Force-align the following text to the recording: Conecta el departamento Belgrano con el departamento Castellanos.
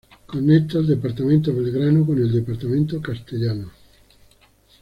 Conecta 0.25 0.79
el 0.79 0.87
departamento 0.87 1.53
Belgrano 1.53 2.03
con 2.03 2.17
el 2.17 2.31
departamento 2.31 2.99
Castellanos. 2.99 3.71